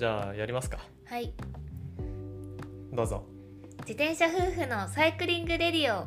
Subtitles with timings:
[0.00, 0.78] じゃあやりますか。
[1.04, 1.34] はい。
[2.90, 3.26] どうぞ。
[3.80, 6.06] 自転車夫婦のサイクリングレディオ。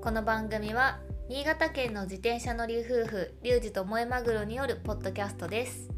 [0.00, 5.90] この番組は新潟県の自転車乗り夫婦リュウジと萌えマグロによるポッドキャストです。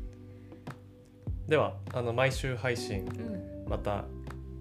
[1.47, 3.69] ではあの毎週配信うん。
[3.69, 4.07] また、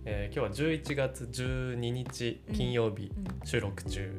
[0.04, 3.48] えー今日は11月12日金曜日うん。
[3.48, 4.12] 収録中、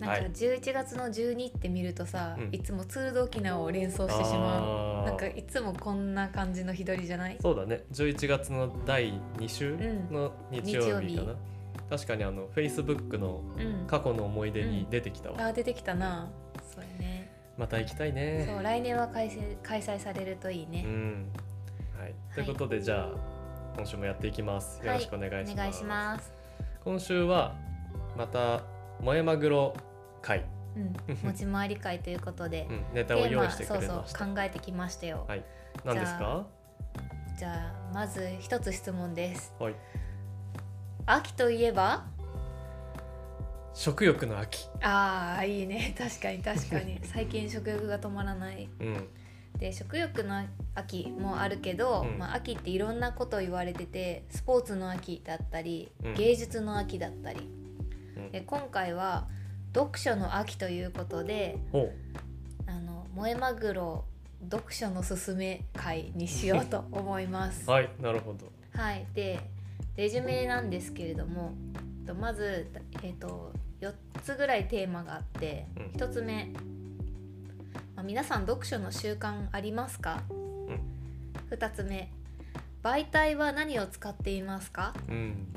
[0.00, 0.30] なんかはい。
[0.32, 2.48] 11月の12って見るとさ、うん。
[2.52, 4.40] いつもツールド沖縄を連想してしまう。
[4.40, 5.06] あー。
[5.06, 7.36] なんかいつもこんな感じの日取りじゃない？
[7.40, 7.84] そうだね。
[7.92, 10.12] 11月の第2週うん。
[10.12, 11.36] の日曜日かな、日曜日。
[11.90, 13.86] 確かにあの Facebook のうん。
[13.86, 16.30] 過去の思い出に出てきたわ、あー出てきたな。
[16.74, 17.32] そうやね。
[17.56, 18.44] また行きたいね。
[18.46, 21.26] そう来年は開催開催されるといいうね、ん。
[21.98, 23.16] はい、ということでじゃあ
[23.76, 24.84] 今週もやっていきます。
[24.84, 26.32] よろしくお願いします,、お願いします。
[26.84, 27.54] 今週は
[28.16, 28.60] また
[29.00, 29.74] 萌えマグロ
[30.26, 30.44] 会、
[30.76, 30.96] うん。
[31.22, 35.44] 持ち回り会ということでう、ん、ネタを用意してくそうそう考えてきましたよ、はい
[35.84, 36.46] 何ですか
[37.38, 39.74] じゃあまず一つ質問ですはい
[41.04, 42.06] 秋といえば
[43.74, 49.08] 食欲の秋あーいいね確かに確かに最近食欲が止まらないうん
[49.58, 57.48] で食欲の秋もあるけど、うんまあ、秋っていろんなこと言われててスポーツの秋だったり、うん芸術の秋だったり
[58.16, 59.28] うんで今回は
[59.76, 61.92] 読書の秋ということでほ
[62.66, 64.04] あの萌えマグロ
[64.50, 67.64] 読書のすすめ会にしようと思います。
[67.66, 67.68] う。
[67.70, 68.50] はいなるほど。
[68.72, 69.38] はい、で
[69.96, 71.52] レジュメなんですけれども
[72.06, 72.70] とまず、
[73.02, 75.82] えー、と4つぐらいテーマがあって、うん。
[76.00, 76.46] 1つ目、
[77.94, 80.22] まあ、皆さん読書の習慣ありますか、
[81.50, 82.10] 2つ目。
[82.82, 84.94] 媒体は何を使っていますか？
[85.08, 85.48] うん。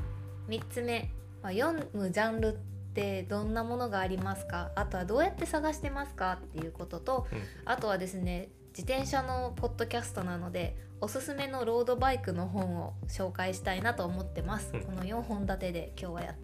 [0.49, 1.09] 3つ目、
[1.41, 2.57] まあ、読むジャンル
[2.89, 4.71] ってどんなものがありますか？
[4.75, 6.39] あとはどうやって探してますか？
[6.43, 7.39] っていうこととうん。
[7.65, 14.81] あとはですね自転車のポッドキャストなのでおすすめのロードバイクの本を紹介したいなと思ってます、うん。
[14.81, 16.35] この4本立てで今日はやっ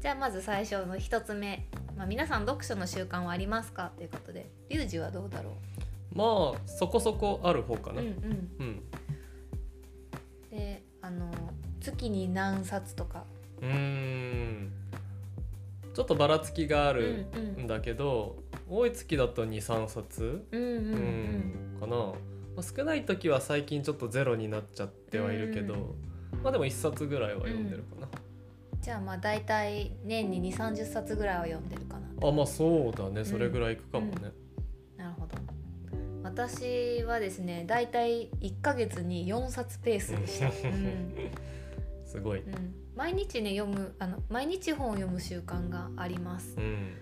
[0.00, 1.66] じゃあまず最初の1つ目、
[1.96, 3.92] まあ、皆さん読書の習慣はありますか？
[3.96, 5.56] ということでリュウジはどうだろ
[6.12, 8.12] まあそこそこある方かう、な、うんうん。
[8.58, 8.82] うん。
[10.50, 11.30] であの
[11.80, 13.24] 月に何冊とか。
[13.62, 14.72] うーん
[15.94, 17.64] ちょっとばらつきがあるうんうん。
[17.64, 20.94] んだけど、多い月だと23冊、うんうんうん。
[21.74, 22.14] うんかな、ま
[22.58, 26.42] あ、少ない時は最近ちょっとゼロになっちゃってはいるけど、うん。
[26.42, 28.08] まあでも1冊ぐらいは読んでるかな、
[28.80, 32.28] じゃあまあ大体年に2 3 0冊ぐらいは読んでるかな。
[32.28, 33.24] あまあそうだね。
[33.24, 34.32] それぐらいいくかもね、
[34.96, 35.38] なるほど。
[36.22, 41.14] 私はですね大体1ヶ月に4冊ペースでした、 うん
[42.14, 46.54] すごい、うん、毎日ね読むあの毎日本を読む習慣があります。
[46.56, 46.94] うん。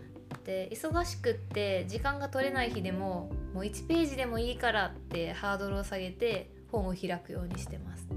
[0.44, 8.08] で忙しくって時間が取れない日でももう1ページでもいいからってハードルを下げて本を開くようにしてます、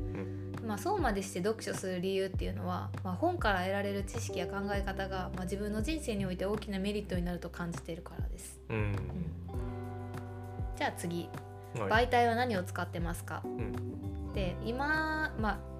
[0.66, 8.77] まあ、そうまでして読書する理由っていうのは、まあ、本から得られる知識や考え方が、まあ、自分の人生において大きなメリットになると感じているからです、うん。
[8.77, 8.95] うん、
[10.77, 11.29] じゃあ次。
[11.77, 12.06] はい。
[12.06, 14.33] 媒体は何を使ってますか、ん。
[14.33, 15.75] で今まあ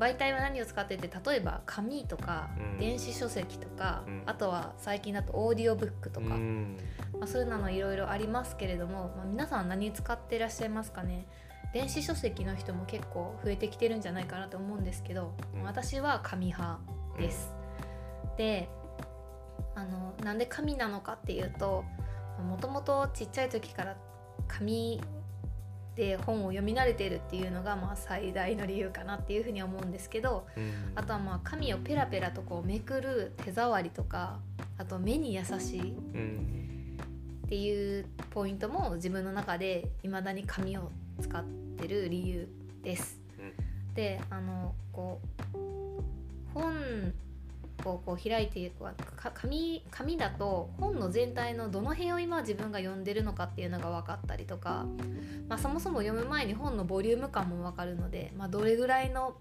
[0.00, 2.78] 媒体は何を使ってて例えば紙とかうん。
[2.78, 4.22] 電子書籍とか、うん。
[4.26, 6.76] あとは最近だとオーディオブックとか、うん。
[7.12, 11.26] まあ、そういうのいろいろありますけれども、まあ、皆さん何使ってらっしゃいますかね。
[11.74, 15.62] 電子書籍の人も結構増えてきてるんじゃないかなと思うんですけど、うん。
[15.62, 16.80] 私は紙派
[17.18, 17.54] です。
[18.36, 18.70] で
[19.74, 21.84] あのなんで紙なのかっていうと
[22.48, 23.96] もともとちっちゃい時から
[24.48, 25.00] 紙
[25.96, 34.38] で本を読み慣れているっていうのがまあ最大の理由かなっていうふうに思うんですけどうんあとはまあ紙をペラペラとこうめくる手触りとか
[34.78, 35.84] あと目に優しいう
[36.18, 36.60] ん
[37.44, 42.48] っていうポイントも自分の中で未だに紙を使ってる理由
[42.82, 43.18] です。
[43.94, 45.20] であのこ
[45.52, 45.58] う
[46.54, 47.12] 本
[47.88, 48.84] をこう開いていく
[49.16, 54.86] か紙紙だと本の全体のどの辺を今自分が読んでるのかっていうのが分かったりとか、
[55.48, 59.36] まあ、そもそも読む前に本のボリューム感も分かるので、まあ、どれぐらいの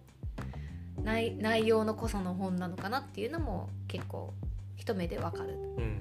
[1.04, 4.34] 内内容の濃さの本なのかなっていうのも結構
[4.78, 5.54] 一目で分かる。
[5.78, 6.00] うん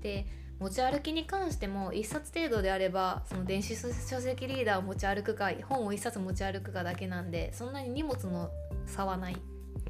[0.00, 0.26] で
[0.58, 8.48] 持ち歩きに関しても1冊程度であればその電子書籍リーダーを持ち歩くか本を1冊持ち歩くかだけなんでそんなに荷物の
[8.86, 9.36] 差はない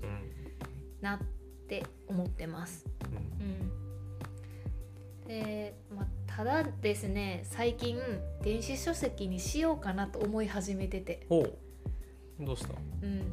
[0.02, 0.32] うん
[1.02, 1.41] なって
[2.08, 2.84] 思ってます。
[5.24, 7.98] うん、で、まあ、ただですね最近
[8.42, 12.44] 電子書籍にしようかなと思い始めてて、ほう。
[12.44, 12.74] どうした？
[13.02, 13.28] うん、なん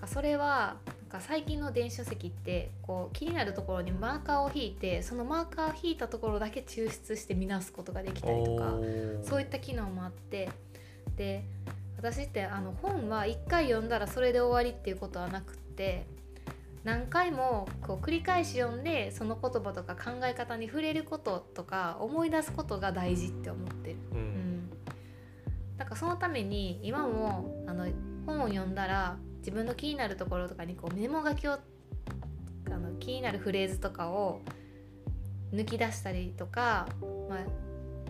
[0.00, 8.74] かそれはなんか最近の電子書籍ってこう気になるところにマーカーを引いてそのマーカーを引いたところだけ抽出して見直すことができたりとか
[9.22, 10.48] そういった機能もあって。
[11.16, 11.44] で
[11.96, 16.06] 私ってあの本は一回読んだらそれで終わりっていうことはなくって
[16.88, 23.96] 何回もこう繰り返し読んでその言葉とか考え方に触れることとか思い出すことが大事って思ってる。
[24.12, 24.70] ううんん、
[25.76, 27.88] だからそのために今もあの
[28.24, 31.58] 本を読んだら自分の気になるところとかにこうメモ書きをあ
[32.70, 34.40] の気になるフレーズとかを
[35.52, 36.88] 抜き出したりとか、
[37.28, 37.38] まあ、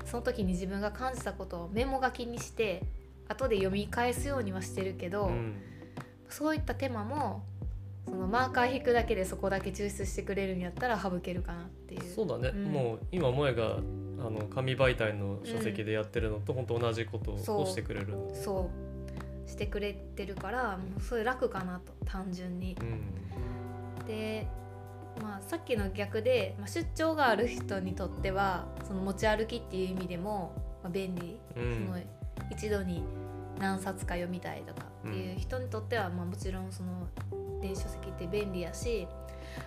[0.05, 2.85] その時に自分が感じたことをメモ書きにして
[3.27, 5.57] 後で読み返すようにはしてるけど、うん。
[6.29, 7.43] そういった手間も
[8.08, 12.02] そのマーカー引くだけでそこだけ抽出してくれるんやったら省けるかなっていう。
[12.14, 12.64] そうだね、うん。
[12.72, 13.76] もう今萌が
[14.19, 18.16] あの紙媒体の書籍でやってるのと本当同じことをしてくれる。
[18.16, 18.70] んでそ
[19.46, 22.76] うしてくれてるからもうそれ楽かなと単純に。
[22.81, 24.06] うん。
[24.06, 24.46] で、
[25.20, 30.52] まあ、さっきの逆で、まあ、出張がある人にとってはその持ち歩きっていう意味でも、
[30.82, 31.87] まあ、便利、うん。
[31.87, 31.99] その
[32.50, 33.02] 一度に
[33.58, 37.08] 何冊か読みたいとかっていう人にとっては、まあ、もちろんその
[37.60, 39.06] 電子書籍って便利やし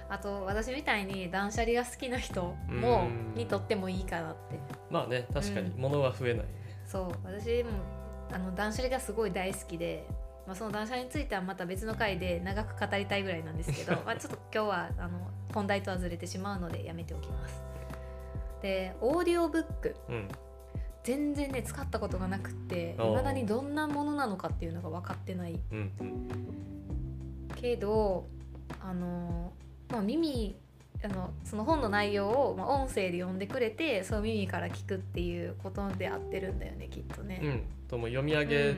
[0.09, 3.33] あと私みたいに断捨離が好きな人もうん。
[3.35, 4.59] にとってもいいかなって。
[4.89, 5.81] まあね確かにうん。
[5.81, 6.45] 物は増えない、
[6.85, 7.11] そう。
[7.23, 7.69] 私も
[8.31, 10.05] あの断捨離がすごい大好きで、
[10.45, 15.19] まあ、その断捨離についてはまた別の回で長く語りたいぐらいなんですけど まあちょっと今日はあの
[15.53, 17.61] 本題とはずれてしまうのでやめておきます。
[18.61, 19.95] でオーディオブック。
[20.09, 20.27] うん。
[21.03, 25.59] 全然ね使ったことがなくっていまだにどんなものなのかっていうのが分かってない。
[25.71, 26.70] うんうん
[27.62, 28.28] けど
[28.81, 29.54] あの、
[29.90, 30.56] まあ、耳
[31.04, 37.40] あのその本の内容を、まあ、音声で読んでくれてその耳から聞くっていうことで合ってるんだよねきっとね。
[37.44, 37.63] うん。
[37.88, 38.75] とも読み上げ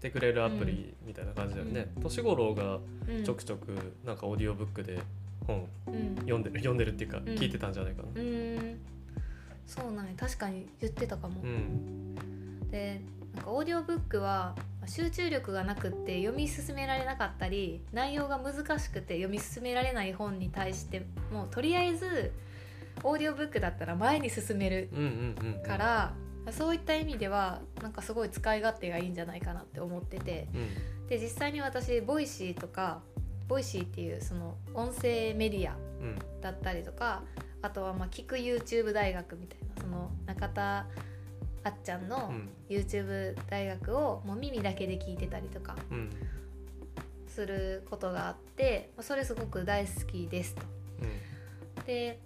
[0.00, 2.78] てくれるアプリみたいな感じだよね、年頃が
[3.08, 3.24] うん。
[3.24, 4.98] ちょくちょくなんかオーディオブックで
[5.46, 6.16] 本うん。
[6.16, 7.24] 読んでる読んでるっていうかん。
[7.24, 8.08] 聞いてたんじゃないかな。
[8.08, 8.78] うーん。
[9.66, 10.12] そうなんや。
[10.16, 12.14] 確かに言ってたかも、うん。
[12.70, 13.00] で
[13.34, 22.32] なんかオーディオブックはまあ集中力がなくって読み進められなかったり内容が難しくて読み進められない本に対してもうとりあえず
[23.02, 26.12] オーディオブックだったら前に進めるうんうんうんから、
[26.50, 30.48] そういった意味ではなんかすごい使い勝手がいいんじゃないかなって思ってて。
[30.54, 30.68] うん。
[31.08, 33.00] で実際に私 Voicy とか
[33.48, 36.18] Voicy っていうその音声メディアうん。
[36.40, 37.22] だったりとか
[37.62, 40.86] あとはまあ聞く YouTube 大学みたいなその中田
[41.64, 42.48] あっちゃんのうん。
[42.68, 46.10] YouTube 大学をもう耳だけで聞いてたりとかうん。
[47.26, 50.62] することがあってまあそれすごく大好きですと。
[51.86, 52.18] で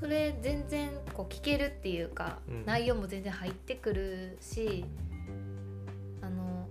[0.00, 2.66] それ全然こう聞けるっていうか、うん。
[2.66, 4.84] 内容も全然入ってくるし
[6.22, 6.68] あの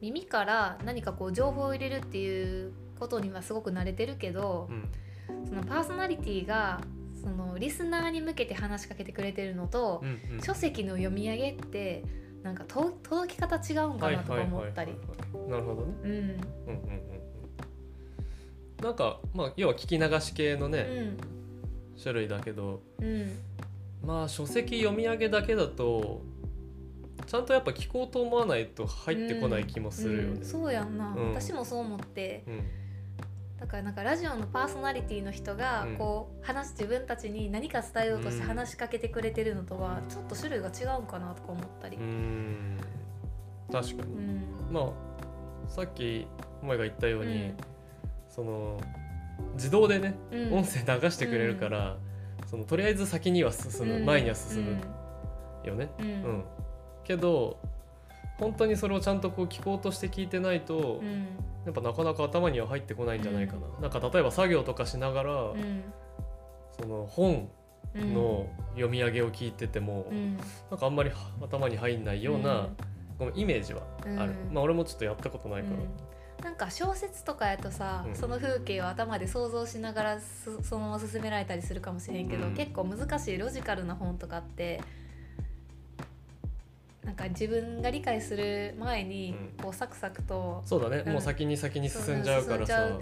[0.00, 4.88] 耳から何かこう情報を入れるっていうことにはすごく慣れてるけどう、ん。
[5.46, 6.80] そのパーソナリティが
[7.22, 10.42] そのリスナーに向けて話しかけてくれてるのと、うんうん。
[10.42, 12.02] 書籍の読み上げって
[12.42, 14.94] なんかと届き方違うんかなとか思ったり。
[15.48, 15.94] なるほどね。
[16.02, 16.10] うん。
[16.10, 16.36] うんうんうんう
[18.82, 18.84] ん。
[18.84, 21.16] なんかまあ要は聞き流し系のね、うん。
[22.00, 23.30] 種類だけどうん。
[24.04, 26.22] まあ書籍読み上げだけだと
[27.26, 30.28] ちゃんとやっぱ聞こうと思わないと入ってこない気もするよね。
[30.38, 30.44] うん。
[30.44, 31.34] そうやんな、うん。
[31.34, 32.44] 私もそう思って。
[32.46, 32.62] うん
[33.60, 35.96] だからなんかラジオのパーソナリティの人がうん。
[35.96, 41.98] こう話自分たちに何か伝えようとしてうん話しかけてくれてるのとはちょっと種類が違うんかなとか思ったり。
[41.98, 42.78] うー、ん。
[43.70, 44.44] 確かに、うん。
[44.72, 44.84] まあ
[45.68, 46.26] さっき
[46.62, 47.56] 萌が言ったように、うん。
[48.28, 48.80] その
[49.54, 50.54] 自動でね、うん。
[50.54, 51.96] 音声流してくれるから、
[52.46, 54.06] そのとりあえず先には進む、うん。
[54.06, 54.78] 前には進む
[55.64, 55.90] よね。
[55.98, 56.06] うん。
[56.06, 56.44] うん。
[57.04, 57.58] けど
[58.40, 61.28] 本当にそれをちゃんとこう聞こうとして聞いてないと、うん。
[61.66, 63.68] やっぱなかなか頭には入ってこないんじゃないかな。
[63.82, 65.84] なんか例えば作業とかしながら、うん。
[66.80, 67.50] その本
[67.94, 70.36] うんの読み上げを聞いてても、うん。
[70.70, 71.10] なんかあんまり
[71.42, 72.68] 頭に入んないような、
[73.18, 74.18] このイメージはうん。
[74.18, 76.44] ある、まあ俺もちょっとやったことないから、うん。
[76.44, 78.14] なんか小説とかやとさ、うん。
[78.14, 82.54] その風景を頭で想像しながらすそのまま進められたりするかもしれんけど、うん。
[82.54, 84.80] 結構難しいロジカルな本とかって
[87.04, 89.64] なんか自分が理解する前にうん。
[89.64, 92.98] こうサクサクと、そうだね、うんもう先に先に進んじゃうからさ、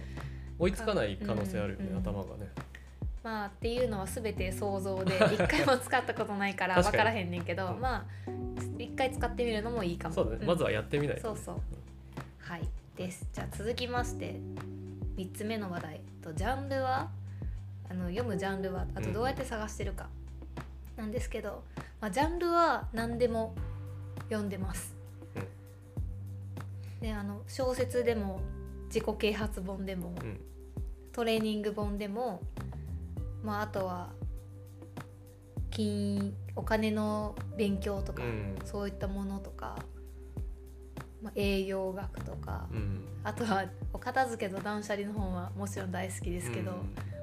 [0.59, 2.49] 追いつかない可能性あるよね、うんうん頭がね。
[3.25, 7.81] まあっていうのは全て想像で 一回も使ったことないから分からへんねんけどうん。
[7.81, 8.05] まあ
[8.79, 10.15] 一回使ってみるのもいいかも。
[10.15, 10.47] そうだね、ん。
[10.47, 11.61] まずはやってみないと、ね、そうそう。
[12.39, 12.69] はい。
[12.97, 13.27] です。
[13.33, 14.37] じゃあ続きまして
[15.17, 17.11] 3つ目の話題とジャンルは？
[17.91, 20.09] あの読むジャンルはあとどうやって探してるか、
[20.97, 21.63] なんですけど、
[22.01, 23.55] まあ、ジャンルは何でも
[24.25, 24.95] 読んでます。
[27.01, 28.41] であの小説でも
[28.87, 30.41] 自己啓発本でも、うん。
[31.13, 32.41] トレーニング本でも、
[33.43, 34.11] まあ、あとは
[35.71, 38.57] 金お金の勉強とか、うん。
[38.65, 39.79] そういったものとか、
[41.23, 43.05] まあ、栄養学とか、うん。
[43.23, 46.77] あとはお片付けと断捨離の本はもちろん大好きですけど、うん。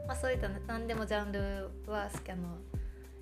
[0.08, 2.58] まあ、そういった何でもジャンルはあの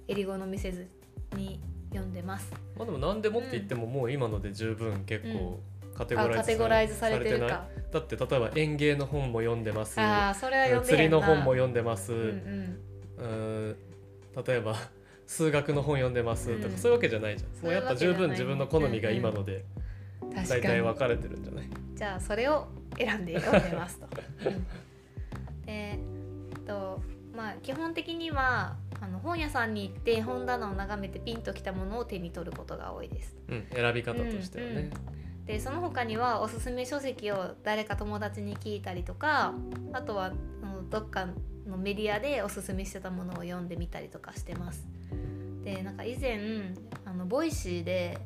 [0.08, 0.88] えり好みせず
[1.36, 1.60] に
[1.94, 2.52] 読んでます。
[2.76, 5.60] まあでも何でもって言ってももう今ので十分結構
[5.96, 7.68] カテゴあライズカテゴライズされてるないか。
[7.92, 10.00] だって例えば園芸の本も読んでます。
[10.00, 12.80] ああそれは読んで釣りの本も読読んでます、うん
[13.18, 13.76] うん。
[14.46, 14.76] 例えば
[15.28, 16.48] 数学の本読んでます。
[16.48, 17.52] とか、うんそういうわけじゃないじゃん。
[17.52, 19.66] もそうやっぱ十分自分の好みが今ので
[20.36, 21.70] 大体分かれてるんじゃない？
[21.96, 24.08] じゃあそれを選んで読んでますと。
[24.50, 24.64] うん。
[24.64, 24.68] で
[25.68, 26.00] え
[26.58, 27.02] っと
[27.36, 33.36] まあ基本的にはあの本屋さんに行って本棚を眺めてピンときたものを手に取ることが多いです。
[33.50, 34.91] うん、選び方としてはね、
[35.45, 39.53] でその他にはおすすめ書籍を誰か友達に聞いたりとか
[39.91, 40.31] あとは
[40.89, 41.27] どっか
[41.67, 44.88] のメディアでおすすめしてたものを読んでみたりとかしてます。
[45.65, 46.39] でなんか以前
[47.03, 48.17] あの Voicy で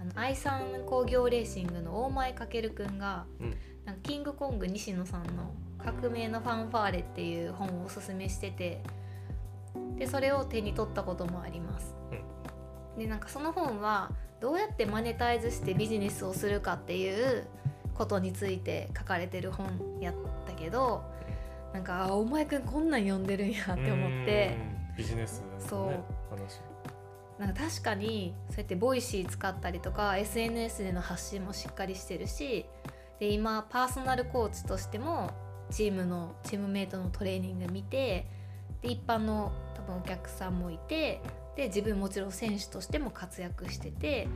[0.00, 3.54] あの愛三工業レーシングの大前翔くんが、うん
[3.84, 8.82] なんかキングコング西野さんの「革命のファンファーレ」っていう本をおすすめしてて
[9.98, 11.94] でそれを手に取ったこともあります。
[12.98, 14.10] でなんかその本は
[14.40, 17.46] どうやってマネタイズしてビジネスをするかっていう
[17.94, 20.14] ことについて書かれてる本やっ
[20.46, 21.02] たけど
[21.72, 24.56] なんかあお前くんこんなん読んでるんやって思って。
[24.90, 24.96] うん。
[24.96, 25.90] ビジネスの、ね、そう。
[26.30, 26.60] 話。
[27.38, 32.64] なんか確かにそうやって Voicy 使ったりとか SNS での発信もしっかりしてるし
[33.20, 35.30] で今パーソナルコーチとしても
[35.70, 38.26] チームのチームメイトのトレーニング見て
[38.80, 41.20] で一般の多分お客さんもいて
[41.56, 44.28] で自分もちろん選手としても活躍してて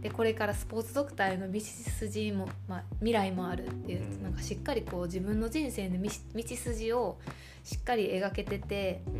[0.00, 4.22] でこれからスポーツドクターへの道筋も、まあ、未来もあるっていう、うん。
[4.22, 7.18] なんかしっかりこう自分の人生の道道筋を
[7.64, 9.17] しっかり描けててうん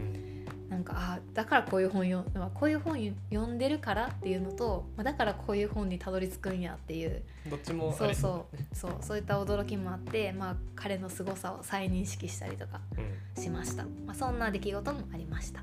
[0.68, 2.98] なんかあだからこういう本読まあこういう本
[3.30, 7.22] 読んでるからっていうのと、まあ、だからこういう本にたどり着くんやっていう。
[7.48, 8.76] どっちもそうそう。
[8.76, 13.42] そうそういった驚きもあって、まあ、彼の凄さを再認識したりとかうん。
[13.42, 15.62] しました、まあ、そんな出来事もありました、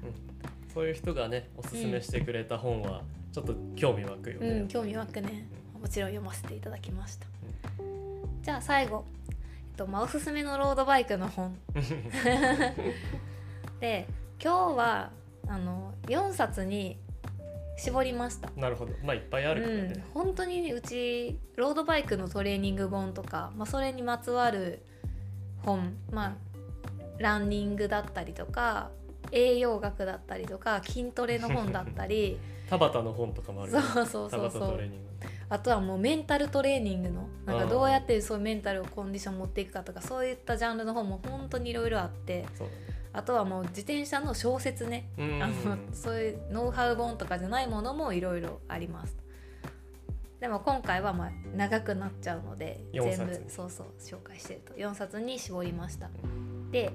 [0.74, 3.02] そういう人がねおすすめしてくれた本は
[3.34, 5.48] ちょっと興味湧くよね、うん、興味湧くね。
[5.82, 7.28] もちろん読ませていただきました、
[8.42, 9.36] じゃあ最後、えっ
[9.78, 11.56] とまあ、おすすめのロードバイクの本。
[13.80, 14.08] で
[14.42, 15.12] 今日は
[15.48, 16.98] あの4冊に
[17.78, 18.50] 絞りました。
[18.56, 18.94] なるほど。
[19.04, 19.88] まあいっぱいあるからうん。
[19.90, 24.82] ね、、本当にうちロードバイクのトレーニング本とか、まあ、それにまつわる
[25.64, 25.94] 本。
[26.12, 26.34] まあ
[27.18, 28.90] ランニングだったりとか
[29.32, 32.40] 栄養学だったりとか筋トレの本だったり。
[32.70, 34.80] 田畑の本とかもあるそうそうそう田そう
[35.50, 42.44] あとはもうメンタルトレーニングのなんかどうやってそういうメンタルをコンディション持っていくかとかそういったジャンルの本も本当にいろいろあって。
[42.58, 42.68] そう
[43.16, 45.10] あとはもう自転車の小説ね。
[45.18, 49.16] だねあのそういうノウハウ本とかじゃないものもいろいろあります。
[50.42, 54.74] でも今回はまあ長くなっちゃうので四全冊部そうそう紹介してると。
[54.74, 56.10] 4冊に絞りました。
[56.72, 56.92] で、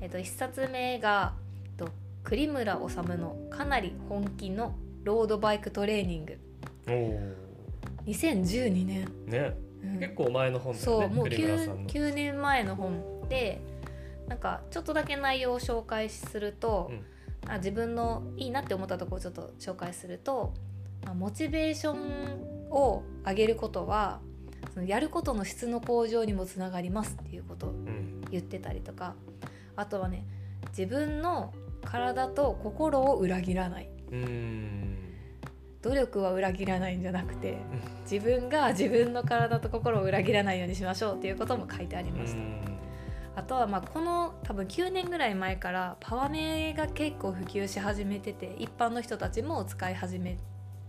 [0.00, 1.88] えっと1冊目が、えっと、
[2.22, 6.38] 栗村治の「かなり本気のロードバイクトレーニング。
[6.88, 7.20] おお」
[8.06, 9.98] 2012年、ね、うん。
[9.98, 11.90] 結構前の本だよねそうもう栗村 9, さんの。
[11.90, 13.60] 9年前の本で
[14.28, 16.90] なんかちょっとだけ内容を紹介すると、
[17.46, 20.54] あ自分のいいなって思ったところをちょっと紹介すると、
[21.04, 24.20] まあモチベーションを上げることは
[24.72, 28.20] そのやることの質の向上にもつながりますっていうことをうん。
[28.30, 29.14] 言ってたりとか
[29.76, 30.26] あとはね
[30.76, 31.52] 自分の
[31.84, 33.90] 体と心を裏切らない。
[34.10, 34.98] うん。
[35.82, 37.58] 努力は裏切らないんじゃなくて
[38.10, 42.73] 自分が自分の体と心を裏切らないようにしましょうっていうことも書いてありました。
[43.36, 50.38] あとはまあこの多分9年ぐらい前からパワメが結構普及し始めてて一般の人たちも使い始め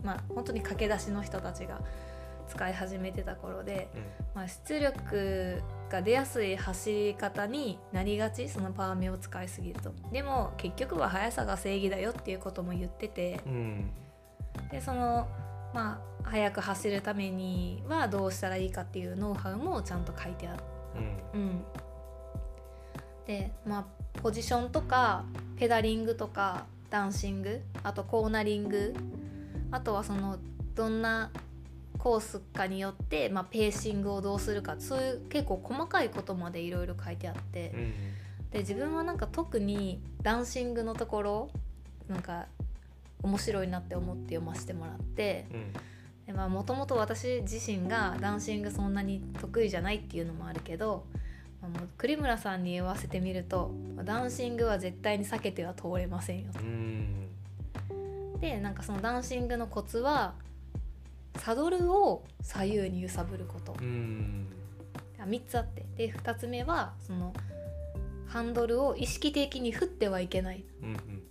[0.04, 1.80] まあ本当に駆け出しの人たちが
[2.48, 3.88] 使い始めてた頃で、
[4.34, 9.92] まあ、出力が出やすい走り方になりがちそのパワメを使いすぎると。
[10.12, 13.56] でも結局は速さが正義だよっていうことも言っててうんう
[14.64, 14.68] ん。
[14.70, 15.28] でその
[15.74, 20.62] まあ速く走るためにはどうしたらいいかっていうノウハウもちゃんと書いてある。
[21.34, 21.40] うん。
[21.40, 21.64] うん、
[23.26, 25.24] でまあポジションとか
[25.56, 28.94] ペダリングとかダンシングあとコーナリング
[29.70, 30.38] あとはその
[30.74, 31.30] どんな
[31.98, 37.92] コースかによって、まあ、ペーシングをどうするかそういう結構細かいことまでいろいろ書いてあってうん
[38.50, 41.50] で自分はなんか特にダンシングのところ
[42.08, 42.46] なんか
[43.22, 45.46] 面白いなって思って読ませてもらって
[46.48, 51.06] もともと私自身がダンシングそんなに得意じゃないっていうのもあるけど、
[51.60, 53.72] まあもう栗村さんに言わせてみると
[54.04, 57.28] ダンシングは絶対に避けては通れませんようん。
[58.40, 60.34] でなんかそのダンシングのコツは
[61.38, 63.76] サドルを左右に揺さぶること。
[63.80, 64.46] うん。
[65.18, 65.84] 3つあって。
[65.96, 67.32] で2つ目はその
[68.26, 70.64] ハンドルを意識的に振ってはいけない。
[70.82, 71.22] うんうん。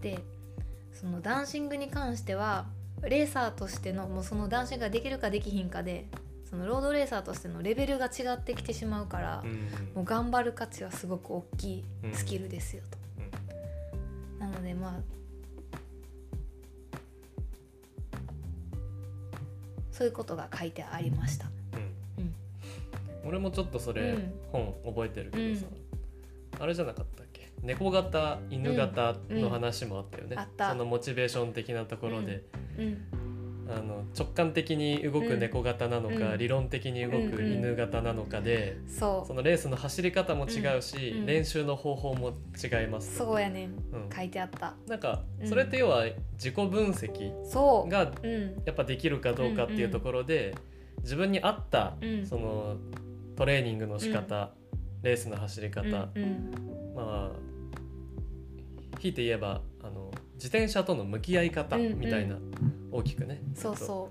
[0.00, 0.18] で
[0.92, 2.66] そのダンシングに関しては
[3.02, 6.06] レーサーとしてのもうそのダンシングができるかできひんかで
[6.48, 9.52] そのロードレーサーとしてのレベルが違ってきてしまうから、うん
[9.94, 12.98] もう頑張る価値はすごく大きいスキルですよと。
[14.38, 14.92] なのでまあ
[19.90, 21.46] そういうことが書いてありました。
[22.18, 22.24] うん。
[22.24, 22.34] うん。
[23.28, 24.32] 俺もちょっとそれ、うん。
[24.50, 25.66] 本覚えてるけどさ、
[26.60, 27.48] あれじゃなかったっけ？
[27.62, 30.38] 猫型犬型の話もあったよね、うん。
[30.40, 30.70] あった。
[30.72, 32.42] そのモチベーション的なところで、
[32.76, 33.04] うん
[33.68, 36.38] あの直感的に動く猫型なのか、うん。
[36.38, 41.18] 理論的に動く犬型なのかで、そそのレースの走り方も違うし、うん。
[41.20, 41.26] うん。
[41.26, 43.70] 練習の方法も違いまうす、そうやねん。
[43.70, 43.76] うん。
[44.14, 44.74] 書いてあった。
[44.86, 45.48] なんかうん。
[45.48, 46.04] それって要は
[46.34, 48.12] 自己分析そがう。
[48.22, 48.62] うん。
[48.64, 50.54] やっぱできるかどうかっていうところで、
[51.02, 52.26] 自分に合ったうん。
[52.26, 52.76] その
[53.36, 54.52] トレーニングの仕方、
[55.02, 56.94] レースの走り方、うんうん。
[56.94, 57.54] まあ
[58.98, 59.60] ひいて言えば
[60.34, 61.98] 自転車との向き合い方うんうん。
[61.98, 62.36] みたいな、
[62.92, 63.40] 大きくね。
[63.54, 64.10] そうそ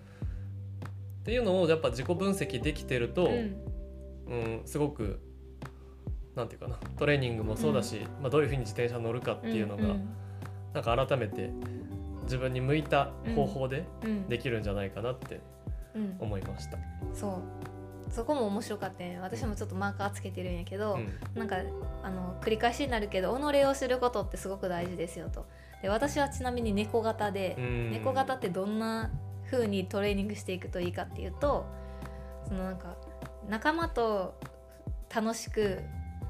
[1.22, 3.10] っていうのをやっぱ自己分析できてるう。
[3.10, 3.56] と、うん。
[4.28, 5.20] うんすごく
[6.36, 10.08] なんていうかなトレーニングもそうだし、まあ、どういうふうに自転車乗るかっていうのが、ん
[10.74, 11.52] なんか改めて
[12.24, 14.30] 自分に向いた方法でうん。
[14.30, 15.42] できるんじゃないかなって
[15.96, 16.16] うん。
[16.20, 16.78] 思いました。
[17.14, 17.73] そう
[18.14, 21.12] そこも面白かったね私もちょっとマーカーつけてるんやけど、うん。
[21.36, 21.58] なんか
[22.04, 25.48] あの繰り返しになるけど己を知ることってすごく大事ですよと。
[25.82, 27.92] で私はちなみに猫型で、うん。
[27.92, 29.12] 猫型ってどんな
[29.50, 31.66] 風にトレーニングしていくといいかっていうと
[32.48, 32.96] そのなんか
[33.50, 34.40] 仲間と
[35.14, 35.82] 楽しく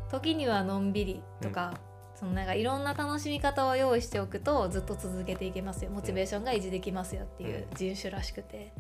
[0.09, 1.73] 時にはのんびりとか、
[2.15, 5.91] そのなんかいろんな楽しみ方を用意しておくとずっと続けていけますよ。
[5.91, 8.71] モチベーションが維持できますよっていう人種らしくて。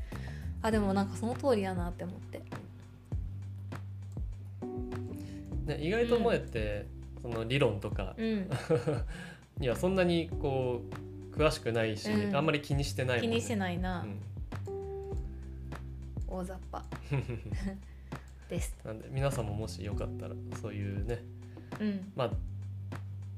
[0.65, 2.41] あでもなんかその通りやなって思って
[5.65, 6.85] ね、意外と萌えって、
[7.21, 8.49] その理論とかうん。
[9.59, 10.81] にはそんなにこ
[11.33, 12.35] う詳しくないし、うん。
[12.35, 13.21] あんまり気にしてないね。
[13.21, 14.19] 気にしてないな、うん。
[16.27, 16.83] 大雑把。
[18.49, 18.75] です。
[18.83, 21.23] なんで皆さんももしよかったらそういうね
[21.79, 22.11] うん。
[22.15, 22.31] まあ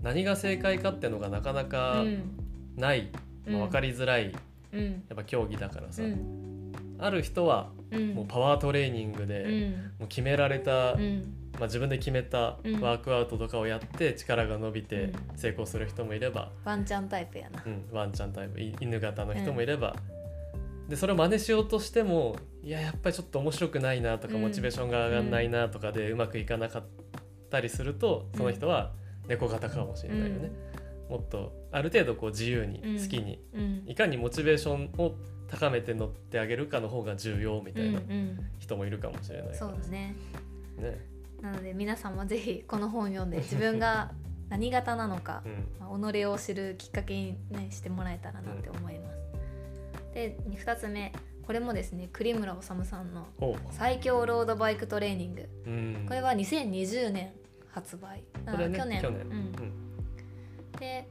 [0.01, 2.23] 何が正解かっていうのがなかなうかん。
[2.75, 3.09] ない、
[3.45, 4.33] まあ、分かりづらい、
[4.73, 4.83] うん。
[4.83, 6.71] やっぱ競技だからさ、うん。
[6.97, 8.13] ある人はうん。
[8.15, 9.71] もうパワートレーニングで、うん。
[9.99, 12.82] もう決められた、うんまあ、自分で決めたうん。
[12.82, 15.38] ワークアウトとかをやって力が伸びてうん。
[15.38, 17.63] 成功する人もいれば、ワンチャンタイプやな。
[17.65, 19.96] うん、ワンちゃんタイプい犬型の人もいれば、
[20.89, 24.41] でそれを真似しようとしてもいややっぱりちょっと面白くないなとか、うん。
[24.41, 26.84] モチベーションが上がんないなとかでうまくいかなかっ
[27.50, 28.91] たりするとその人は
[29.28, 30.52] 猫型かもしれないよね。
[31.10, 33.00] もっとある程度こう自由にうん。
[33.00, 33.84] 好きに、うん。
[33.88, 35.15] いかにモチベーションを
[35.48, 38.39] 高めて乗ってあげるかの方が重要みたいなうんうん。
[38.60, 39.58] 人もいるかもしれないから。
[39.60, 40.15] そうだね。
[40.80, 41.14] ね
[41.45, 44.12] なので皆さんもぜひこの本読んで 自分が
[44.49, 45.67] 何型なのかう、ん。
[45.79, 49.15] まあ、己を知るきっかけに、ね、してもらえたらなって思います。
[50.13, 51.12] で2つ目
[51.45, 55.49] これもですね栗村治さんのほ「最強ロードバイクトレーニング。
[55.65, 57.31] う、うん」これは2020年
[57.71, 58.23] 発売。
[58.45, 59.01] ね去年。
[59.01, 59.21] 去年。
[59.21, 59.31] うん。
[59.31, 60.71] うん。
[60.79, 61.08] で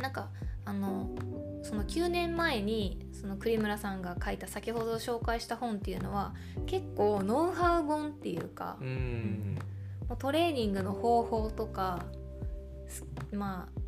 [0.00, 0.30] なんか
[0.68, 1.08] あの
[1.62, 6.34] その9年前にその栗村さんが書いた先ほど紹介した本っていうのは
[6.66, 9.58] 結構ノウハウ本っていうか、うん。
[10.08, 12.04] もうトレーニングの方法とか
[12.86, 13.80] すまあ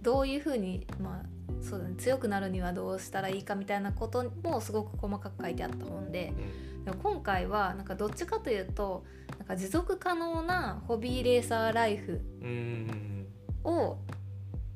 [0.00, 6.32] どういうふうに、まあそうだね、強くなるにはどうしたらいいかみたいなこともすごく細かく書いてあった本で
[6.76, 6.84] うん。
[6.86, 9.04] でも今回はなんかどっちかというと
[9.38, 13.26] なんか持続可能なホビーレーサーライフうん。
[13.64, 13.98] を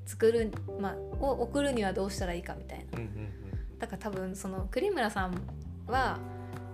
[0.06, 2.84] 作る、まあ、を送るにはどうしたらいいかみたいな。
[3.78, 5.34] だから多分その栗村さん
[5.86, 6.18] は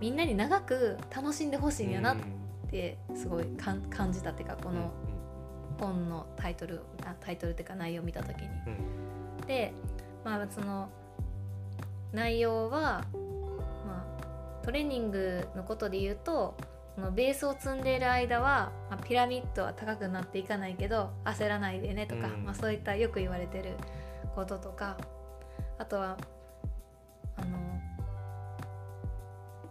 [0.00, 2.16] みんなに長く楽しんでほしいんやなっ
[2.70, 4.92] てすごい感じたっていうかこの
[5.78, 8.48] 本のタイトルあタイトルっていうか内容を見た時に。
[8.66, 9.46] うん。
[9.46, 9.72] で
[10.24, 10.88] まあその
[12.12, 13.04] 内容は、
[13.86, 16.56] まあ、トレーニングのことで言うと
[17.00, 22.44] そのベースを積んでいる間は、まあ、ピラミッドは高くなっていかないけど焦らないでねとか、うん。
[22.44, 23.72] まあ、そういったよく言われてる
[24.34, 24.98] こととか
[25.78, 26.18] あとは
[27.38, 27.58] あの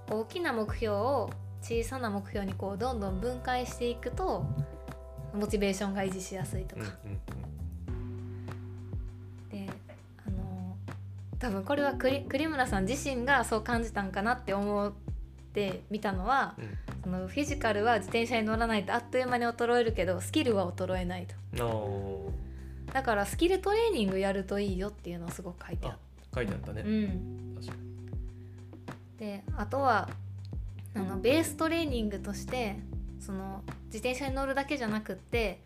[0.09, 1.29] 大きな目標を
[1.61, 4.43] 小さな目標にこうどんどん分解していくと
[5.31, 6.81] モチベーションが維持しやすいとか、
[9.51, 9.69] で
[10.25, 10.75] あの
[11.37, 14.91] 多分これは栗栗村さん自身がそう感じたんかなって思っ
[15.53, 16.77] て見たのはうん。
[16.87, 22.31] そのフィジカルは自転車に乗らないとあっという間に衰えるけどスキルは衰えないと。
[22.93, 25.97] だからスキルトレーニングやるといいよっていうのをすごく書いてあっあ
[26.35, 27.89] 書いてあったね、た、うん、確かに。
[29.19, 30.09] であとは
[30.95, 32.77] あのベーストレーニングとして
[33.19, 35.61] その自転車に乗るだけじゃなくって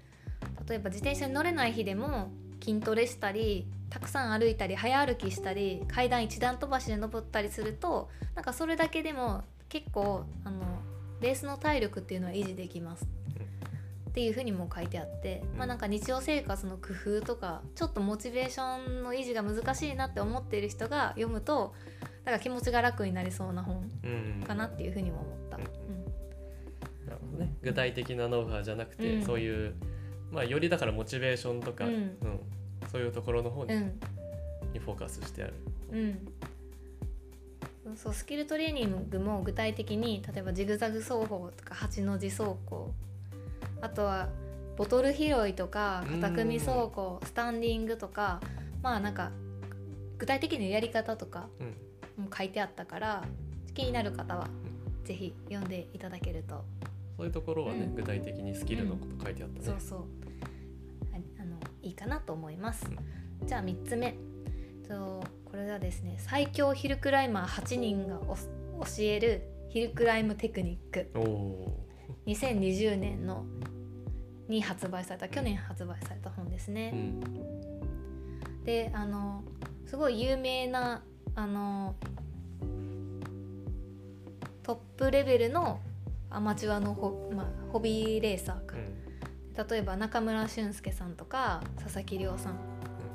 [0.67, 10.61] 例えば自転車に乗れない日でも筋トレしたりたくさん歩いたり早歩きしたり階段一段飛ばしで登ったりするとなんかそれだけでも結構あの
[11.19, 13.07] ベースの体力っていうのは維持できます。
[14.09, 21.73] っていうふうにも書いてあって、まあ、なんか日常生活の工夫とかちょっとモチベーションの維持が難しいなって思っている人が読むと
[22.23, 24.43] なんか気持ちが楽になりそうな本うん。
[24.45, 25.57] かなっていうふうにも思った。
[25.57, 25.63] うん。
[25.63, 27.53] なるほどね。
[27.63, 29.23] 具体的なノウハウじゃなくて、うん。
[29.23, 29.73] そういう
[30.31, 31.93] まあよりだからモチベーションとか、うん。
[31.93, 32.39] うん。
[32.91, 33.71] そういうところの方に
[34.79, 35.53] フォーカスしてある。
[35.91, 36.27] うん
[37.95, 42.91] そうスキルトレーニングも具体的に例えばジグザグ走法とか8の字走行
[43.81, 44.29] あとは
[44.77, 48.39] ボトル拾いとかうん片組走行スタンディングとか
[48.81, 49.31] まあなんか
[50.17, 51.75] 具体的なやり方とかうん。
[52.17, 53.23] も書いてあったから
[53.73, 54.47] 気になる方は
[55.03, 56.63] ぜひ読んでいただけると。
[57.17, 57.95] そういうところはね、うん。
[57.95, 59.65] 具体的にスキルのこと書いてあったね。
[59.65, 59.99] そうそう。
[61.11, 62.89] ああのいいかなと思います、
[63.45, 64.15] じゃあ3つ目
[64.87, 68.39] とこれはですね最強ヒルクライマー8人がお教
[68.99, 71.09] えるヒルクライムテクニック。
[71.15, 71.87] おお
[72.27, 73.45] 2020年の
[74.47, 77.19] に発売された去年発売された本ですー、うね、ん。
[78.63, 79.43] であの
[79.85, 81.03] すごい有名な
[81.35, 81.95] あの
[84.63, 85.79] トップレベルの
[86.29, 88.75] アマチュアのホ,、まあ、ホビーレーサーか。
[88.75, 89.03] うん。
[89.69, 92.59] 例えば中村俊輔さんとか佐々木亮さん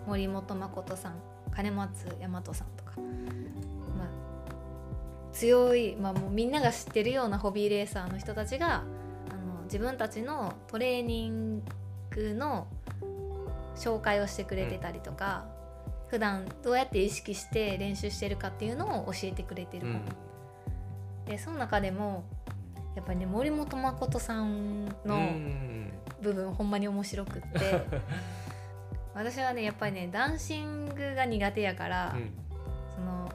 [0.07, 1.21] 森本誠さん
[1.59, 2.93] 金松大和さんとか、
[3.97, 8.81] まあ、強い、まあ、もうみんなが知ってるようなホビーレーサーの人たちがあ
[9.35, 11.65] の自分たちのトレーニン
[12.11, 12.69] グの
[13.75, 15.47] 紹介をしてくれてたりとか、
[16.07, 19.93] 普段どうやって意識して練習してるかっていうのを教えてくれてるうん。
[19.95, 20.03] 本、
[21.27, 22.23] でその中でも
[22.95, 25.93] やっぱりね森本誠さんの、うん。
[26.23, 27.85] 部分ほんまに面白くって
[29.19, 32.31] 私はねやっぱりねダンシングが苦手やから、うん。
[32.95, 33.33] その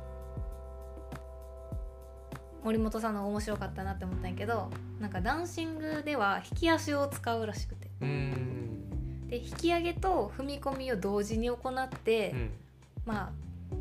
[2.63, 7.89] 森本さんの面白かったなって思ったんやけどなんかダンシングでは引き足を使うらしくて。
[8.01, 9.27] うん。
[9.27, 12.49] で引き上げと踏み込みを同時に行って、うん。
[13.05, 13.33] ま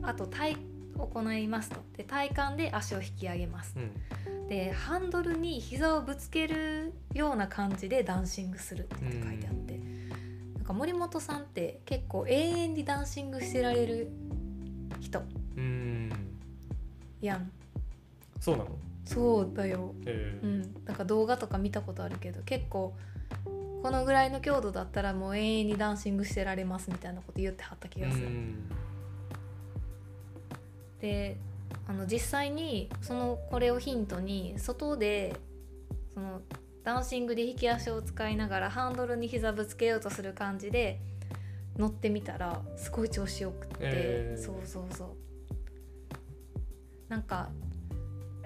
[0.02, 0.56] ああと体
[0.98, 1.76] 行いますと。
[1.96, 3.76] で体幹で足を引き上げます。
[3.76, 4.48] うん。
[4.48, 9.78] でハンドルに膝をぶつけるような感じでダンシングするって書いてあって、
[10.72, 14.08] か森本さんって結構永遠にダンシングしてられる
[15.00, 15.22] 人。
[15.56, 16.10] うん。
[17.20, 17.50] やん。
[18.40, 18.70] そうなの？
[19.04, 19.94] そうだよ。
[20.06, 20.40] え。
[20.42, 20.74] ーうん。
[20.84, 22.94] なんか動画とか見たことあるけど結構
[23.44, 28.68] このぐらいの強度だったらもう永遠にダンシングしてられますみたいなこと言ってはった気がする、うん。
[31.00, 31.36] で
[31.88, 35.34] あの実際にそのこれをヒントに外で
[36.14, 36.40] その
[36.84, 41.00] ダンシングで引き足を使いながらハンドルに膝ぶつけようとする感じで
[41.76, 44.42] 乗ってみたらすごい調子よくって、えー。
[44.42, 45.08] そうそうそう。
[47.08, 47.50] なんか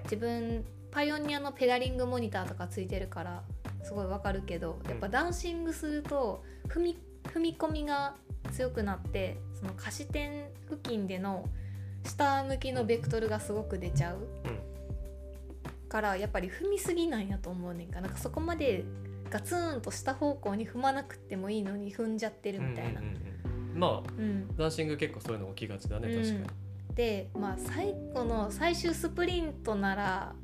[0.04, 3.42] 自分パイオニアのペダリングモニターとかついてるから
[3.84, 8.16] すごいわかるけどやっぱダンシングすると踏み踏み込みが
[8.52, 11.44] 強くなってその下視点付近での
[12.04, 14.26] 下向きのベクトルがすごく出ちゃう
[15.88, 18.84] からやっぱり踏みすぎなんやと思うねんかなんかそこまで
[19.30, 23.06] ガツンと下方向に踏まなくてもいいのに踏んじゃってるみたいなうん。
[23.06, 23.26] うんうん
[23.76, 26.94] まあうんダンシング結構そういうの起きがちだねうん確かに。
[26.94, 30.34] でまあ最後の最終スプリントなら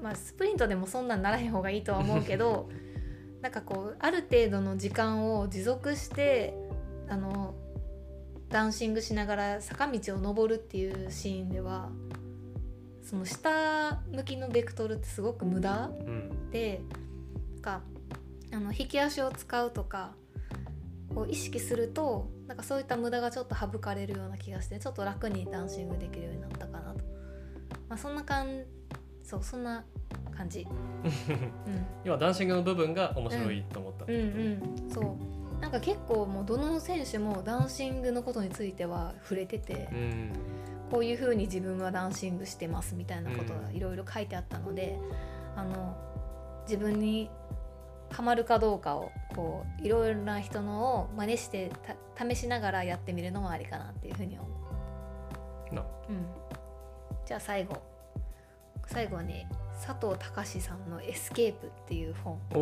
[0.00, 2.70] まあスプリントでもそんなんならへん方がいいとは思うけど
[3.42, 6.54] なんかこうある程度の時間を持続して
[7.08, 7.56] あの
[8.48, 11.90] ダンシングしながら坂道を登るっていうシーンでは
[13.02, 16.50] その下向きのベクトルってすごく無駄うん。
[16.50, 16.80] で
[17.54, 17.80] なんか
[18.52, 20.12] あの引き足を使うとか
[21.14, 27.00] を意識するとなんかそういった無駄がちょっと省かれるような気がしてちょっと楽にダンシングできるようになったかなと、
[27.88, 28.64] まあ、そんな感
[29.22, 29.84] そうそんな
[30.36, 34.04] 感じ、 うん、今ダンシングの部分が面白いと思った。
[34.06, 34.18] うんう
[34.86, 34.90] ん。
[34.90, 35.60] そう。
[35.60, 40.32] なんか結構もうどの選手もダンシングのことについては触れてて、うん
[40.92, 43.74] こういう風に自分はダンシングしてますみたいなことがうん。
[43.74, 44.98] いろいろ書いてあったので、
[45.56, 45.96] あの
[46.68, 47.30] 自分に
[48.10, 51.72] ハマるかどうかをこういろいろな人のを真似して
[52.14, 54.46] た試しながらやってみるのもありかなっていうふうに思
[55.70, 55.74] う。
[55.74, 55.82] な。
[56.10, 56.26] うん、
[57.24, 57.82] じゃあ最後
[58.86, 59.48] 最後はね
[59.84, 62.38] 佐藤喬さんの「エスケープ」っていう本。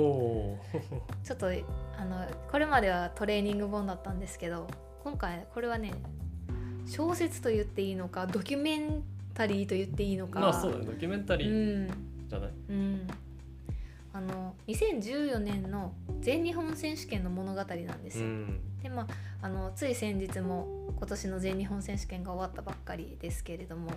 [1.25, 1.49] ちょっと
[1.99, 4.69] あのこれまではトレーニング本だったんですけど
[5.03, 5.93] 今回これはね
[6.91, 10.41] 小説と言っていいのかドキュメンタリーと言っていいのか。
[10.41, 11.91] まあそうだねドキュメンタリーうん。
[12.29, 13.07] じゃない、うん。
[14.13, 18.27] あの2014年の全日本選手権の物語なんですよ。
[18.27, 18.61] うん。
[18.83, 19.07] でまあ
[19.43, 23.95] あのつい先日も今年の全日本選手権が終わったばっかりですけれども、ま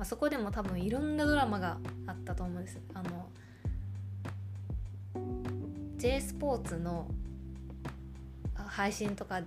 [0.00, 2.78] あ、そこでも多分いろんなドラマがあったと思うんです。
[2.94, 3.28] あの
[5.98, 7.08] J スポーツの
[8.54, 9.40] あ配信とか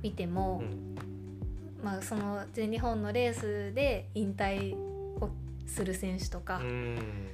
[0.00, 0.62] 見ても、
[1.82, 5.30] まあ、その全日本のレースで引退を
[5.66, 7.28] する選手とか、うん。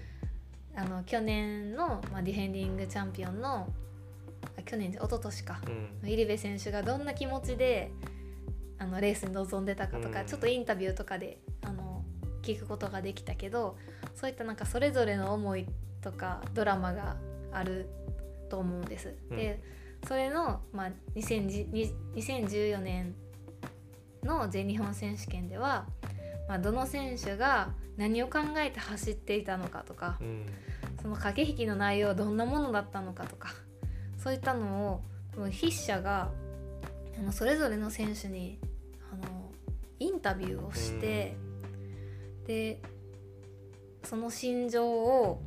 [0.76, 3.68] あの去年の、まあ、ディフェンディングチャンピオンの
[4.58, 5.60] あ去年一昨年か。
[5.66, 6.08] うん。
[6.08, 7.90] 入部選手がどんな気持ちで
[8.78, 10.26] あのレースに臨んでたかとか、うん。
[10.26, 12.04] ちょっとインタビューとかであの
[12.42, 13.78] 聞くことができたけど
[14.14, 15.66] そういったなんかそれぞれの思い
[16.02, 17.16] とかドラマが
[17.52, 17.88] ある
[18.50, 19.14] と思うんです。
[19.30, 19.36] うん。
[19.36, 19.62] で
[20.06, 23.14] それの、まあ、2010に2014年
[24.24, 25.86] の全日本選手権では、
[26.48, 30.46] まあ、どの選手が何を考えて走っていたのかとかうん。
[31.04, 33.50] その駆け引きの内容はどんなものだったのかとか
[34.16, 35.02] そういったの
[35.36, 36.30] を筆者が
[37.18, 38.58] あのそれぞれの選手に
[39.12, 39.52] あの
[40.00, 41.36] インタビューをして、
[42.46, 42.80] で
[44.02, 45.42] その心情を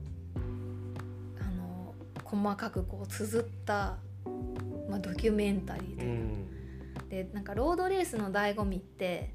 [1.42, 3.98] あの細かくこう綴った、
[4.88, 6.57] まあ、ドキュメンタリーとういうか、ん
[7.10, 9.34] でなんかロードレースの醍醐味って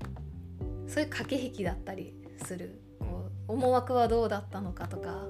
[0.86, 5.24] そういう駆け引きだったりするこう思惑はどうだったのかとか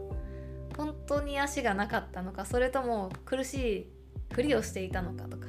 [0.76, 3.87] 本当に足がなかったのかそれとも苦しい
[4.33, 5.46] ふりをしていたのかとか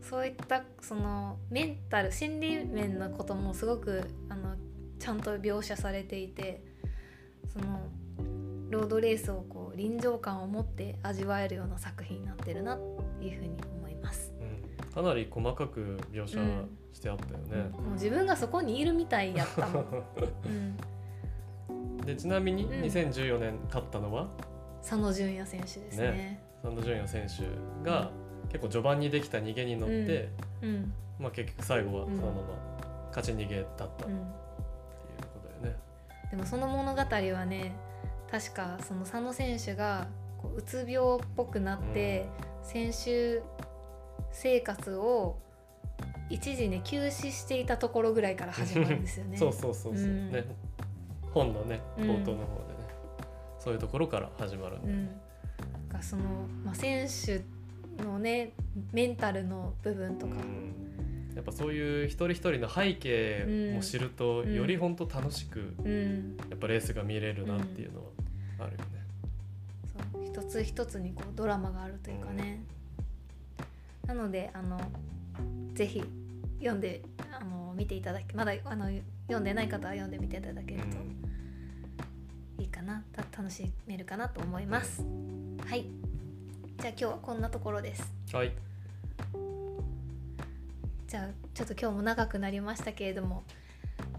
[0.00, 4.56] そういったそのメンタル心理面のこともすごくあの
[4.98, 6.64] ちゃんと描写されていて
[7.52, 7.82] その
[8.70, 12.78] ロードレースをこう臨場感を持って味わえるような作品になってるなっ
[13.18, 13.79] ていうふうに思います。
[15.00, 16.38] うんかなり細かく描写
[16.92, 19.84] してあったよね、もう自分がそこにいるみたいやったもん。
[20.44, 21.96] うん。
[21.98, 22.70] でちなみにうん。
[22.82, 24.28] 2014年勝ったのは、
[24.82, 26.42] 佐野純也選手ですね。
[26.62, 28.10] サンド・ジュニア選手が
[28.48, 30.28] 結構序盤にできた逃げに乗って、
[30.62, 32.16] うん、まあ、結局最後はそうん。
[32.20, 32.42] のまま
[33.08, 34.24] 勝ち逃げだったっていううん、こ
[35.42, 35.80] とだよね。
[36.30, 37.72] でもその物語はね
[38.30, 40.08] 確かその佐野選手が
[40.38, 42.26] こううつ病っぽくなって、
[42.62, 43.42] 選手
[44.32, 45.38] 生活を
[46.30, 49.36] 一時ね休止していたところぐらいから始まるんですよね。
[49.38, 50.30] そうそうそうそう、うん。
[50.30, 50.44] ね。
[51.32, 52.04] 本のねうん。
[52.04, 52.80] 冒頭の方でね、
[53.58, 55.08] そういうところから始まるんで、うん、
[55.88, 56.22] がその、
[56.64, 57.42] まあ、選手
[58.02, 58.52] のね
[58.92, 61.34] メンタルの部分とか、うん。
[61.34, 68.06] やっぱそういう一人一人の背景も知ると、うんより本当楽しくうん、やっぱレースが見れるなっていうのは
[68.60, 68.84] あるよね。
[70.12, 70.24] そう。
[70.24, 72.62] 一つ一つにこうドラマがあるというかね、
[74.10, 74.76] なのであの
[75.72, 76.02] ぜひ
[76.58, 77.00] 読んで
[77.32, 78.86] あの見ていただきまだあの
[79.28, 80.86] 読んでない方は読んでみていただけると
[82.60, 85.04] いいかなた楽しめるかなと思います、
[85.64, 85.86] はい。
[86.78, 88.12] じゃあ今日はこんなところです。
[88.32, 88.52] はい、
[91.06, 93.44] じゃあちょっと今日も長くなりましたけれども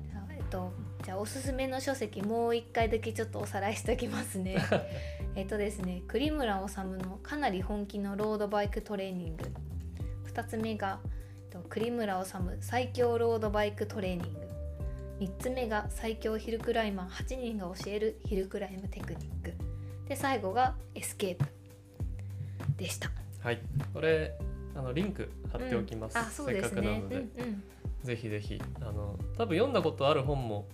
[0.09, 0.71] じゃあえっと
[1.03, 4.55] じゃあおすすめの書籍もう一回だけちょっとおさらいしておきますね。
[5.35, 9.43] えっとですね栗村治のかなり本気のロードバイクトレーニング
[10.33, 10.99] 2つ目が
[11.51, 14.39] えっと栗村治最強ロードバイクトレーニング。
[15.19, 19.53] 3つ目が最強ヒルクライマー8人が教えるヒルクライムテクニック。
[20.07, 21.45] で最後がエスケープ。
[22.77, 23.11] でした。
[23.43, 23.59] はい、
[23.93, 24.35] これ
[24.75, 27.63] あのリンク貼っておきます、あそうせっかですねくなので、うんうん。
[28.03, 30.67] ぜひぜひあの多分読んだことある本も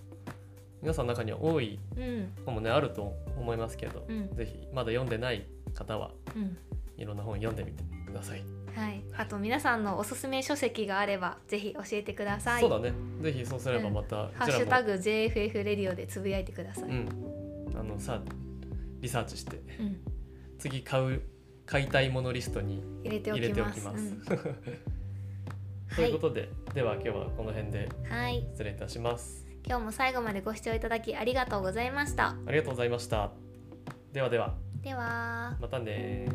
[0.80, 2.32] 皆さんの中には多いうん。
[2.46, 4.34] 本もねあると思いますけど、うん。
[4.34, 6.56] ぜひまだ読んでない方はうん。
[6.96, 8.42] いろんな本読んでみてください。
[8.74, 12.60] はい、あと皆さんのおすすめ書籍があればぜひ教えてください。
[12.60, 16.84] そうだねぜひそうすればまた、ハッシュタグ JFF レディオでつぶやいてください。
[16.84, 17.08] うん
[17.78, 18.20] あのさ
[19.00, 20.00] リサーチしてうん
[20.58, 21.22] 次買う
[21.66, 24.16] 買いたいものリストに入れておきます。
[25.94, 29.46] ということで、では今日はこの辺ではい、失礼いたします。
[29.66, 32.36] 今日も最後までご視聴いただきありがとうございました。
[32.46, 33.32] ありがとうございました。
[34.12, 35.56] ではではでは。
[35.60, 36.26] またね